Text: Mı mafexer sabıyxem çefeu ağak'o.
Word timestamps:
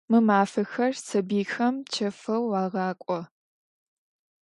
Mı 0.11 0.19
mafexer 0.27 0.93
sabıyxem 1.07 1.75
çefeu 1.91 2.43
ağak'o. 2.61 3.19